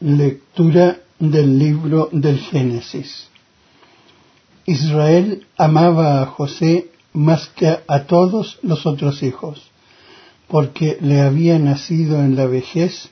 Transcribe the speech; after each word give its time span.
Lectura 0.00 0.98
del 1.18 1.58
libro 1.58 2.10
del 2.12 2.38
Génesis. 2.38 3.28
Israel 4.66 5.46
amaba 5.56 6.20
a 6.20 6.26
José 6.26 6.90
más 7.14 7.48
que 7.56 7.78
a 7.88 8.00
todos 8.04 8.58
los 8.60 8.84
otros 8.84 9.22
hijos, 9.22 9.70
porque 10.48 10.98
le 11.00 11.22
había 11.22 11.58
nacido 11.58 12.20
en 12.20 12.36
la 12.36 12.44
vejez 12.44 13.08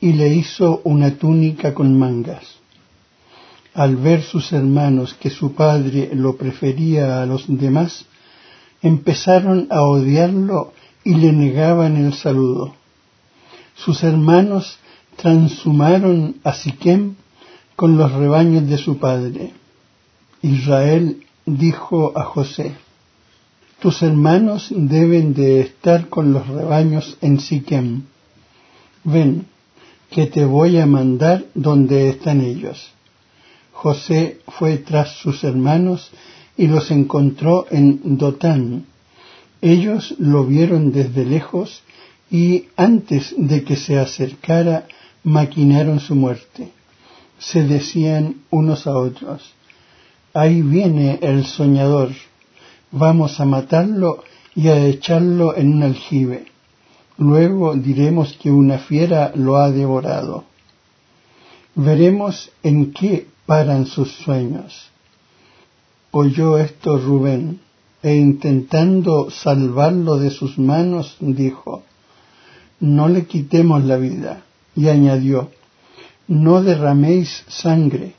y 0.00 0.14
le 0.14 0.34
hizo 0.34 0.80
una 0.84 1.18
túnica 1.18 1.74
con 1.74 1.98
mangas. 1.98 2.46
Al 3.74 3.96
ver 3.96 4.22
sus 4.22 4.54
hermanos 4.54 5.12
que 5.20 5.28
su 5.28 5.52
padre 5.52 6.12
lo 6.14 6.38
prefería 6.38 7.20
a 7.20 7.26
los 7.26 7.44
demás, 7.46 8.06
empezaron 8.80 9.66
a 9.70 9.82
odiarlo 9.82 10.72
y 11.04 11.14
le 11.14 11.34
negaban 11.34 11.98
el 11.98 12.14
saludo. 12.14 12.74
Sus 13.74 14.02
hermanos 14.02 14.78
transhumaron 15.16 16.36
a 16.44 16.52
Siquem 16.52 17.14
con 17.74 17.96
los 17.96 18.12
rebaños 18.12 18.68
de 18.68 18.78
su 18.78 18.98
padre. 18.98 19.52
Israel 20.42 21.24
dijo 21.44 22.12
a 22.16 22.24
José, 22.24 22.74
tus 23.80 24.02
hermanos 24.02 24.68
deben 24.74 25.34
de 25.34 25.60
estar 25.60 26.08
con 26.08 26.32
los 26.32 26.46
rebaños 26.46 27.18
en 27.20 27.40
Siquem. 27.40 28.02
Ven, 29.04 29.46
que 30.10 30.26
te 30.26 30.44
voy 30.44 30.78
a 30.78 30.86
mandar 30.86 31.44
donde 31.54 32.08
están 32.08 32.40
ellos. 32.40 32.92
José 33.72 34.40
fue 34.48 34.78
tras 34.78 35.18
sus 35.18 35.44
hermanos 35.44 36.10
y 36.56 36.68
los 36.68 36.90
encontró 36.90 37.66
en 37.70 38.16
Dotán. 38.16 38.86
Ellos 39.60 40.14
lo 40.18 40.46
vieron 40.46 40.92
desde 40.92 41.24
lejos 41.24 41.82
y 42.30 42.64
antes 42.76 43.34
de 43.36 43.62
que 43.64 43.76
se 43.76 43.98
acercara 43.98 44.86
maquinaron 45.26 45.98
su 45.98 46.14
muerte. 46.14 46.70
Se 47.38 47.64
decían 47.64 48.42
unos 48.50 48.86
a 48.86 48.96
otros, 48.96 49.54
ahí 50.32 50.62
viene 50.62 51.18
el 51.20 51.44
soñador, 51.44 52.10
vamos 52.92 53.40
a 53.40 53.44
matarlo 53.44 54.22
y 54.54 54.68
a 54.68 54.86
echarlo 54.86 55.56
en 55.56 55.74
un 55.74 55.82
aljibe. 55.82 56.46
Luego 57.18 57.74
diremos 57.74 58.38
que 58.40 58.52
una 58.52 58.78
fiera 58.78 59.32
lo 59.34 59.56
ha 59.56 59.72
devorado. 59.72 60.44
Veremos 61.74 62.52
en 62.62 62.92
qué 62.92 63.26
paran 63.46 63.86
sus 63.86 64.12
sueños. 64.12 64.90
Oyó 66.12 66.56
esto 66.56 66.98
Rubén, 66.98 67.60
e 68.00 68.14
intentando 68.14 69.30
salvarlo 69.30 70.18
de 70.18 70.30
sus 70.30 70.56
manos, 70.56 71.16
dijo, 71.18 71.82
No 72.78 73.08
le 73.08 73.26
quitemos 73.26 73.82
la 73.84 73.96
vida 73.96 74.44
y 74.76 74.88
añadió, 74.88 75.50
No 76.28 76.62
derraméis 76.62 77.44
sangre, 77.48 78.14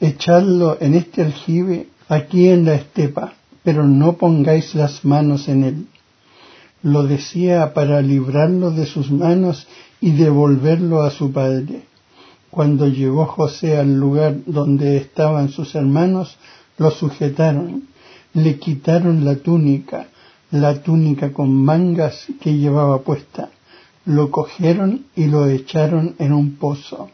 echadlo 0.00 0.76
en 0.80 0.94
este 0.94 1.22
aljibe 1.22 1.88
aquí 2.08 2.48
en 2.48 2.66
la 2.66 2.74
estepa, 2.74 3.32
pero 3.62 3.86
no 3.86 4.14
pongáis 4.14 4.74
las 4.74 5.04
manos 5.04 5.48
en 5.48 5.64
él. 5.64 5.86
Lo 6.82 7.04
decía 7.04 7.72
para 7.72 8.02
librarlo 8.02 8.70
de 8.70 8.86
sus 8.86 9.10
manos 9.10 9.66
y 10.00 10.12
devolverlo 10.12 11.02
a 11.02 11.10
su 11.10 11.32
padre. 11.32 11.84
Cuando 12.50 12.86
llegó 12.86 13.24
José 13.26 13.78
al 13.78 13.94
lugar 13.96 14.36
donde 14.46 14.98
estaban 14.98 15.48
sus 15.48 15.74
hermanos, 15.74 16.36
lo 16.76 16.90
sujetaron, 16.90 17.84
le 18.34 18.58
quitaron 18.58 19.24
la 19.24 19.36
túnica, 19.36 20.08
la 20.50 20.82
túnica 20.82 21.32
con 21.32 21.52
mangas 21.52 22.26
que 22.40 22.56
llevaba 22.56 23.00
puesta, 23.00 23.48
lo 24.04 24.30
cogieron 24.30 25.06
y 25.16 25.26
lo 25.26 25.46
echaron 25.46 26.14
en 26.18 26.32
un 26.32 26.56
pozo. 26.56 27.10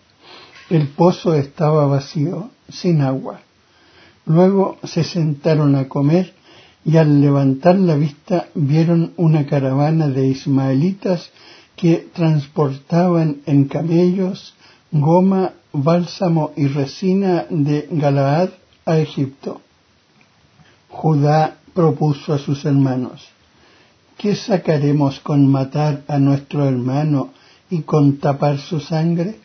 El 0.68 0.88
pozo 0.88 1.34
estaba 1.34 1.86
vacío, 1.86 2.50
sin 2.68 3.02
agua. 3.02 3.40
Luego 4.26 4.78
se 4.84 5.04
sentaron 5.04 5.74
a 5.76 5.88
comer 5.88 6.34
y 6.84 6.96
al 6.96 7.20
levantar 7.20 7.76
la 7.76 7.96
vista 7.96 8.46
vieron 8.54 9.12
una 9.16 9.46
caravana 9.46 10.08
de 10.08 10.28
ismaelitas 10.28 11.30
que 11.76 12.08
transportaban 12.12 13.38
en 13.46 13.64
camellos 13.64 14.54
goma, 14.92 15.52
bálsamo 15.72 16.52
y 16.56 16.66
resina 16.66 17.46
de 17.48 17.88
Galaad 17.90 18.50
a 18.84 18.98
Egipto. 18.98 19.60
Judá 20.88 21.56
propuso 21.74 22.34
a 22.34 22.38
sus 22.38 22.64
hermanos, 22.64 23.28
¿Qué 24.20 24.36
sacaremos 24.36 25.18
con 25.20 25.50
matar 25.50 26.02
a 26.06 26.18
nuestro 26.18 26.68
hermano 26.68 27.30
y 27.70 27.80
con 27.80 28.18
tapar 28.18 28.58
su 28.58 28.78
sangre? 28.78 29.40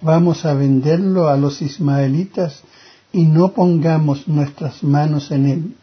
Vamos 0.00 0.44
a 0.44 0.52
venderlo 0.54 1.28
a 1.28 1.36
los 1.36 1.62
ismaelitas 1.62 2.64
y 3.12 3.22
no 3.22 3.52
pongamos 3.52 4.26
nuestras 4.26 4.82
manos 4.82 5.30
en 5.30 5.46
él, 5.46 5.76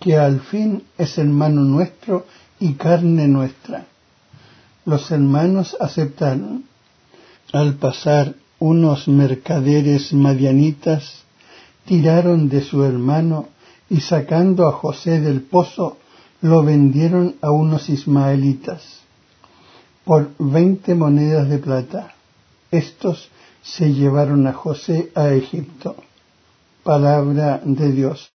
que 0.00 0.16
al 0.16 0.40
fin 0.40 0.82
es 0.98 1.16
hermano 1.16 1.62
nuestro 1.62 2.26
y 2.58 2.72
carne 2.72 3.28
nuestra. 3.28 3.86
Los 4.84 5.08
hermanos 5.12 5.76
aceptaron. 5.78 6.64
Al 7.52 7.74
pasar 7.74 8.34
unos 8.58 9.06
mercaderes 9.06 10.12
madianitas 10.12 11.22
tiraron 11.84 12.48
de 12.48 12.62
su 12.62 12.82
hermano 12.82 13.46
y 13.88 14.00
sacando 14.00 14.66
a 14.66 14.72
José 14.72 15.20
del 15.20 15.42
pozo 15.42 15.98
lo 16.40 16.62
vendieron 16.62 17.36
a 17.42 17.50
unos 17.50 17.88
ismaelitas 17.88 19.00
por 20.04 20.30
veinte 20.38 20.94
monedas 20.94 21.48
de 21.48 21.58
plata. 21.58 22.14
Estos 22.70 23.30
se 23.62 23.92
llevaron 23.92 24.46
a 24.46 24.52
José 24.52 25.10
a 25.14 25.30
Egipto. 25.30 25.96
Palabra 26.82 27.60
de 27.64 27.92
Dios. 27.92 28.30